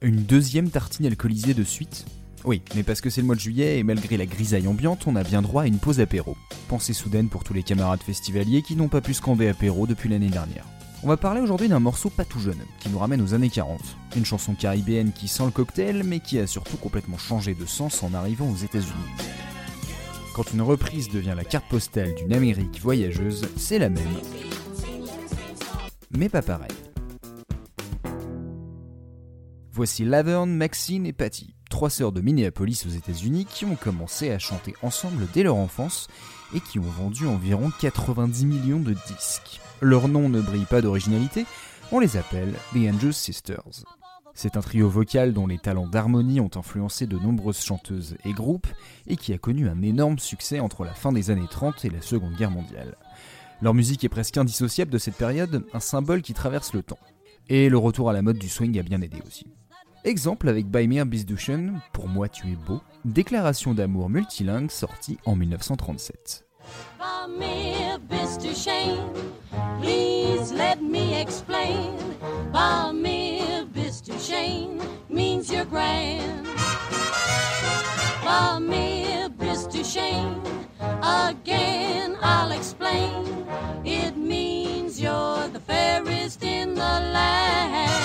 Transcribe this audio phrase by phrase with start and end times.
[0.00, 2.06] Une deuxième tartine alcoolisée de suite
[2.44, 5.16] Oui, mais parce que c'est le mois de juillet et malgré la grisaille ambiante, on
[5.16, 6.36] a bien droit à une pause apéro.
[6.68, 10.28] Pensée soudaine pour tous les camarades festivaliers qui n'ont pas pu scander apéro depuis l'année
[10.28, 10.64] dernière.
[11.02, 13.80] On va parler aujourd'hui d'un morceau pas tout jeune, qui nous ramène aux années 40.
[14.16, 18.04] Une chanson caribéenne qui sent le cocktail, mais qui a surtout complètement changé de sens
[18.04, 18.92] en arrivant aux États-Unis.
[20.32, 24.04] Quand une reprise devient la carte postale d'une Amérique voyageuse, c'est la même.
[26.16, 26.70] Mais pas pareil.
[29.78, 34.40] Voici Laverne, Maxine et Patty, trois sœurs de Minneapolis aux États-Unis qui ont commencé à
[34.40, 36.08] chanter ensemble dès leur enfance
[36.52, 39.60] et qui ont vendu environ 90 millions de disques.
[39.80, 41.46] Leur nom ne brille pas d'originalité,
[41.92, 43.84] on les appelle The Angel Sisters.
[44.34, 48.66] C'est un trio vocal dont les talents d'harmonie ont influencé de nombreuses chanteuses et groupes
[49.06, 52.02] et qui a connu un énorme succès entre la fin des années 30 et la
[52.02, 52.96] Seconde Guerre mondiale.
[53.62, 56.98] Leur musique est presque indissociable de cette période, un symbole qui traverse le temps.
[57.48, 59.46] Et le retour à la mode du swing a bien aidé aussi.
[60.04, 66.44] Exemple avec Baimir Bisduchen, Pour moi tu es beau, déclaration d'amour multilingue sortie en 1937.
[69.80, 71.94] please let me explain.
[75.10, 76.46] means you're grand.
[81.28, 83.46] again I'll explain.
[83.84, 87.97] It means you're the fairest in the land.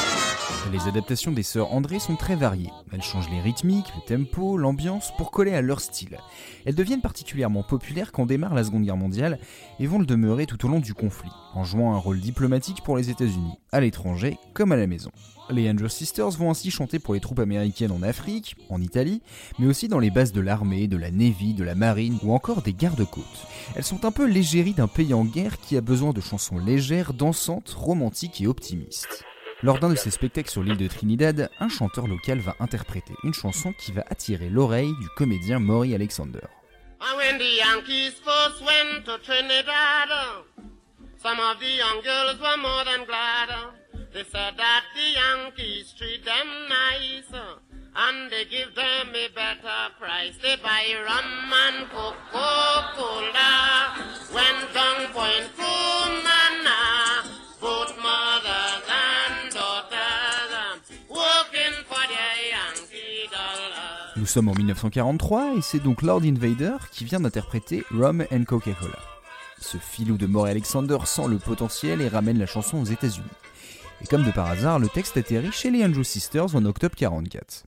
[0.73, 2.71] Les adaptations des sœurs André sont très variées.
[2.91, 6.17] Elles changent les rythmiques, le tempo, l'ambiance pour coller à leur style.
[6.65, 9.37] Elles deviennent particulièrement populaires quand démarre la Seconde Guerre mondiale
[9.79, 12.97] et vont le demeurer tout au long du conflit, en jouant un rôle diplomatique pour
[12.97, 15.11] les États-Unis, à l'étranger comme à la maison.
[15.51, 19.21] Les Angel Sisters vont ainsi chanter pour les troupes américaines en Afrique, en Italie,
[19.59, 22.63] mais aussi dans les bases de l'armée, de la Navy, de la marine ou encore
[22.63, 23.45] des gardes-côtes.
[23.75, 27.13] Elles sont un peu l'égérie d'un pays en guerre qui a besoin de chansons légères,
[27.13, 29.23] dansantes, romantiques et optimistes.
[29.63, 33.33] Lors d'un de ses spectacles sur l'île de Trinidad, un chanteur local va interpréter une
[33.33, 36.41] chanson qui va attirer l'oreille du comédien Maury Alexander.
[64.33, 68.97] Sommes en 1943 et c'est donc Lord Invader qui vient d'interpréter Rum and Coca-Cola.
[69.59, 73.27] Ce filou de Maury Alexander sent le potentiel et ramène la chanson aux États-Unis.
[74.01, 77.65] Et comme de par hasard, le texte atterrit chez les Andrew Sisters en octobre 44.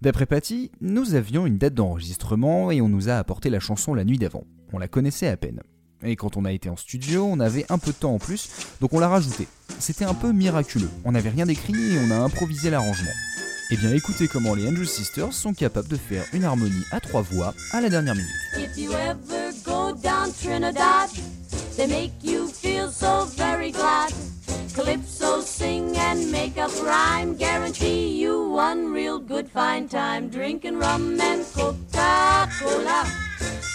[0.00, 4.04] D'après Patty, nous avions une date d'enregistrement et on nous a apporté la chanson la
[4.04, 4.44] nuit d'avant.
[4.72, 5.60] On la connaissait à peine.
[6.04, 8.48] Et quand on a été en studio, on avait un peu de temps en plus,
[8.80, 9.48] donc on l'a rajouté.
[9.80, 10.90] C'était un peu miraculeux.
[11.04, 13.10] On n'avait rien écrit et on a improvisé l'arrangement.
[13.68, 17.22] Eh bien écoutez comment les Angel Sisters sont capables de faire une harmonie à trois
[17.22, 18.30] voix à la dernière minute.
[18.56, 21.10] If you ever go down Trinidad,
[21.76, 24.12] they make you feel so very glad.
[24.72, 30.28] Calypso sing and make up rhyme, guarantee you one real good fine time.
[30.28, 33.04] Drinking rum and Coca-Cola,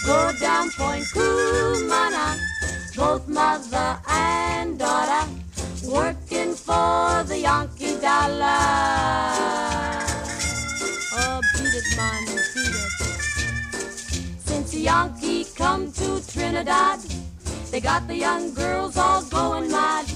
[0.06, 2.38] go down Point Cumana,
[2.96, 5.28] both mother and daughter,
[5.86, 9.71] working for the Yankee dollar.
[14.82, 16.98] Yankee come to Trinidad,
[17.70, 20.06] they got the young girls all going mad.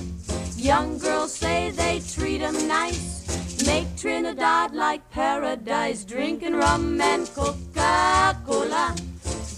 [0.57, 8.97] Young girls say they treat them nice, make Trinidad like paradise, drinking rum and Coca-Cola.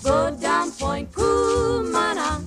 [0.05, 2.43] Go down Point Cumana,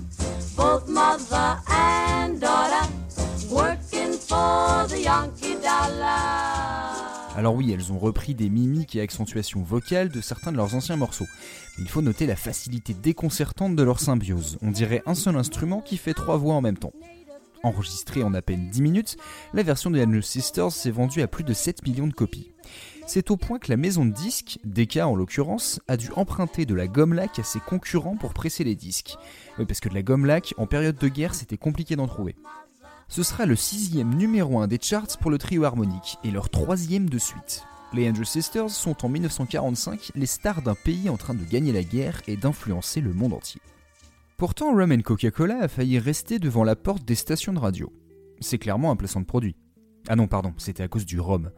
[7.42, 10.96] Alors oui, elles ont repris des mimiques et accentuations vocales de certains de leurs anciens
[10.96, 11.26] morceaux.
[11.76, 14.60] Mais il faut noter la facilité déconcertante de leur symbiose.
[14.62, 16.94] On dirait un seul instrument qui fait trois voix en même temps.
[17.64, 19.18] Enregistrée en à peine 10 minutes,
[19.56, 22.52] la version de Angel Sisters s'est vendue à plus de 7 millions de copies.
[23.08, 26.76] C'est au point que la maison de disques, Decca en l'occurrence, a dû emprunter de
[26.76, 29.18] la gomme lac à ses concurrents pour presser les disques.
[29.58, 32.36] Oui, parce que de la gomme lac, en période de guerre, c'était compliqué d'en trouver.
[33.12, 37.10] Ce sera le sixième numéro 1 des charts pour le trio harmonique et leur troisième
[37.10, 37.66] de suite.
[37.92, 41.84] Les Andrew Sisters sont en 1945 les stars d'un pays en train de gagner la
[41.84, 43.60] guerre et d'influencer le monde entier.
[44.38, 47.92] Pourtant, Rum Coca-Cola a failli rester devant la porte des stations de radio.
[48.40, 49.58] C'est clairement un placement de produit.
[50.08, 51.52] Ah non, pardon, c'était à cause du rhum.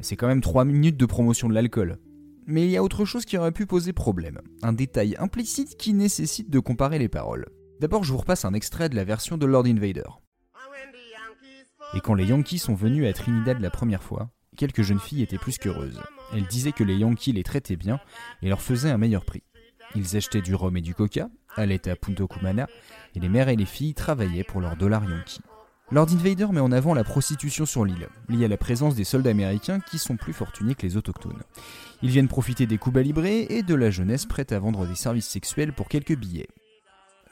[0.00, 1.98] C'est quand même 3 minutes de promotion de l'alcool.
[2.46, 4.42] Mais il y a autre chose qui aurait pu poser problème.
[4.60, 7.46] Un détail implicite qui nécessite de comparer les paroles.
[7.80, 10.02] D'abord, je vous repasse un extrait de la version de Lord Invader.
[11.94, 15.38] Et quand les Yankees sont venus à Trinidad la première fois, quelques jeunes filles étaient
[15.38, 16.00] plus qu'heureuses.
[16.32, 17.98] Elles disaient que les Yankees les traitaient bien
[18.42, 19.42] et leur faisaient un meilleur prix.
[19.96, 22.68] Ils achetaient du rhum et du coca, allaient à Punto Cumana,
[23.16, 25.40] et les mères et les filles travaillaient pour leurs dollars Yankees.
[25.90, 29.30] Lord Invader met en avant la prostitution sur l'île, liée à la présence des soldats
[29.30, 31.42] américains qui sont plus fortunés que les autochtones.
[32.02, 35.26] Ils viennent profiter des coups librés et de la jeunesse prête à vendre des services
[35.26, 36.46] sexuels pour quelques billets.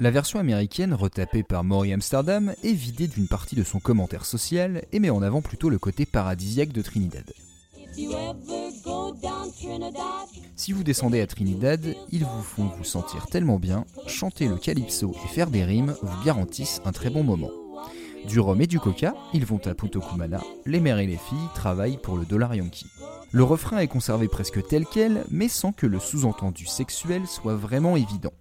[0.01, 4.85] La version américaine, retapée par Maury Amsterdam, est vidée d'une partie de son commentaire social
[4.93, 7.25] et met en avant plutôt le côté paradisiaque de Trinidad.
[10.55, 15.17] Si vous descendez à Trinidad, ils vous font vous sentir tellement bien, chanter le calypso
[15.25, 17.51] et faire des rimes vous garantissent un très bon moment.
[18.29, 21.39] Du rhum et du coca, ils vont à Punto Cumana, les mères et les filles
[21.57, 22.87] travaillent pour le dollar yankee.
[23.33, 27.97] Le refrain est conservé presque tel quel, mais sans que le sous-entendu sexuel soit vraiment
[27.97, 28.33] évident.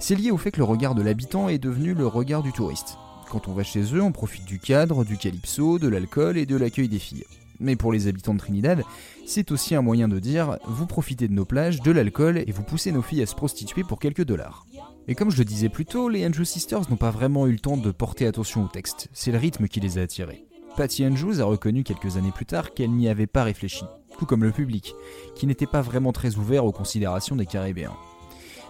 [0.00, 2.98] C'est lié au fait que le regard de l'habitant est devenu le regard du touriste.
[3.30, 6.56] Quand on va chez eux, on profite du cadre, du calypso, de l'alcool et de
[6.56, 7.24] l'accueil des filles.
[7.58, 8.84] Mais pour les habitants de Trinidad,
[9.26, 12.62] c'est aussi un moyen de dire vous profitez de nos plages, de l'alcool et vous
[12.62, 14.66] poussez nos filles à se prostituer pour quelques dollars.
[15.08, 17.58] Et comme je le disais plus tôt, les Andrews Sisters n'ont pas vraiment eu le
[17.58, 20.44] temps de porter attention au texte, c'est le rythme qui les a attirés.
[20.76, 23.84] Patty Andrews a reconnu quelques années plus tard qu'elle n'y avait pas réfléchi,
[24.16, 24.94] tout comme le public,
[25.34, 27.96] qui n'était pas vraiment très ouvert aux considérations des Caribéens.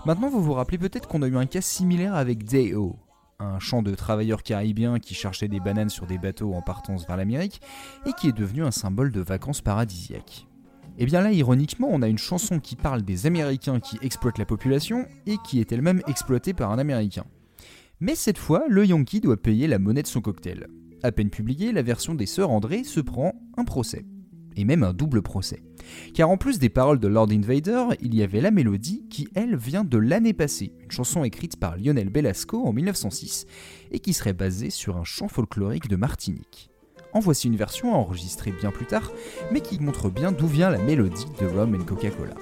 [0.06, 2.96] Maintenant, vous vous rappelez peut-être qu'on a eu un cas similaire avec Day-O,
[3.40, 7.16] un champ de travailleurs caribéens qui cherchaient des bananes sur des bateaux en partance vers
[7.16, 7.60] l'Amérique
[8.06, 10.46] et qui est devenu un symbole de vacances paradisiaques.
[10.96, 14.38] Et eh bien là, ironiquement, on a une chanson qui parle des Américains qui exploitent
[14.38, 17.24] la population et qui est elle-même exploitée par un Américain.
[18.00, 20.66] Mais cette fois, le Yankee doit payer la monnaie de son cocktail.
[21.02, 24.04] À peine publiée, la version des Sœurs André se prend un procès.
[24.58, 25.62] Et même un double procès.
[26.14, 29.54] Car en plus des paroles de Lord Invader, il y avait la mélodie qui, elle,
[29.54, 33.46] vient de l'année passée, une chanson écrite par Lionel Belasco en 1906
[33.92, 36.70] et qui serait basée sur un chant folklorique de Martinique.
[37.12, 39.12] En voici une version enregistrée bien plus tard,
[39.52, 42.34] mais qui montre bien d'où vient la mélodie de Rum and Coca-Cola.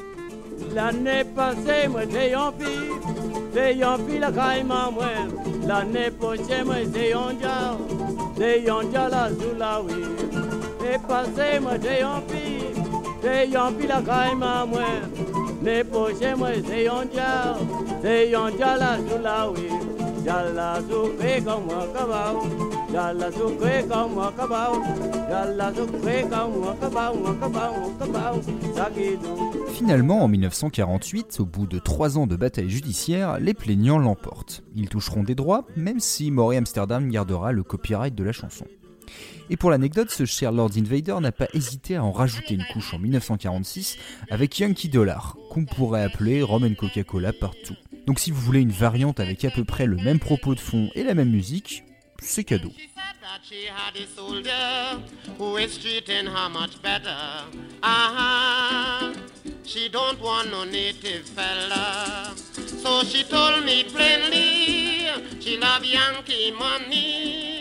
[29.73, 34.62] Finalement, en 1948, au bout de trois ans de bataille judiciaire, les plaignants l'emportent.
[34.75, 38.67] Ils toucheront des droits, même si Maury Amsterdam gardera le copyright de la chanson.
[39.50, 42.93] Et pour l'anecdote, ce cher Lord Invader n'a pas hésité à en rajouter une couche
[42.94, 43.97] en 1946
[44.31, 47.76] avec Yankee Dollar, qu'on pourrait appeler Roman Coca-Cola partout.
[48.06, 50.91] Donc si vous voulez une variante avec à peu près le même propos de fond
[50.94, 51.85] et la même musique,
[52.20, 52.73] c'est cadeau.
[63.05, 65.08] She told me plainly,
[65.41, 67.56] she love Yankee money.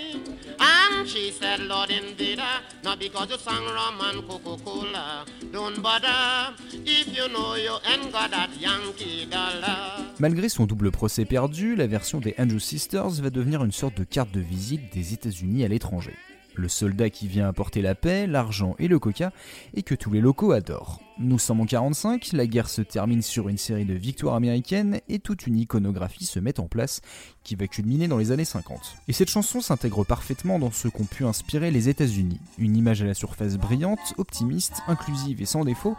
[1.07, 2.41] She said, Lord Invader,
[2.83, 5.25] not because you sang rum and Coca-Cola.
[5.53, 10.03] Don't bother if you know you ain't got that Yankee dollar.
[10.19, 14.03] Malgré son double procès perdu, la version des Andrew Sisters va devenir une sorte de
[14.03, 16.15] carte de visite des États-Unis à l'étranger.
[16.55, 19.31] Le soldat qui vient apporter la paix, l'argent et le coca,
[19.73, 20.99] et que tous les locaux adorent.
[21.17, 25.19] Nous sommes en 45, la guerre se termine sur une série de victoires américaines et
[25.19, 27.01] toute une iconographie se met en place
[27.43, 28.97] qui va culminer dans les années 50.
[29.07, 32.41] Et cette chanson s'intègre parfaitement dans ce qu'ont pu inspirer les États-Unis.
[32.57, 35.95] Une image à la surface brillante, optimiste, inclusive et sans défaut,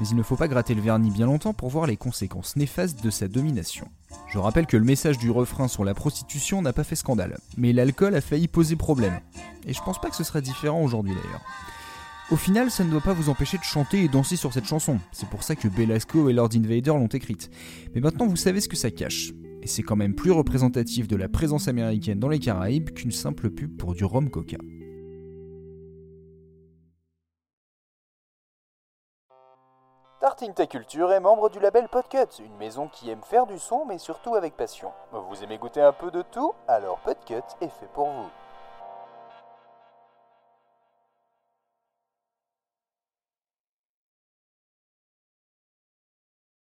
[0.00, 3.02] mais il ne faut pas gratter le vernis bien longtemps pour voir les conséquences néfastes
[3.02, 3.88] de sa domination.
[4.28, 7.72] Je rappelle que le message du refrain sur la prostitution n'a pas fait scandale, mais
[7.72, 9.20] l'alcool a failli poser problème.
[9.66, 11.42] Et je pense pas que ce serait différent aujourd'hui d'ailleurs.
[12.30, 14.98] Au final, ça ne doit pas vous empêcher de chanter et danser sur cette chanson.
[15.12, 17.50] C'est pour ça que Belasco et Lord Invader l'ont écrite.
[17.94, 19.32] Mais maintenant, vous savez ce que ça cache.
[19.62, 23.48] Et c'est quand même plus représentatif de la présence américaine dans les Caraïbes qu'une simple
[23.48, 24.58] pub pour du rhum coca.
[30.20, 33.84] Tartine Ta Culture est membre du label Podcut, une maison qui aime faire du son
[33.84, 34.90] mais surtout avec passion.
[35.12, 36.56] Vous aimez goûter un peu de tout?
[36.66, 38.28] Alors Podcut est fait pour vous.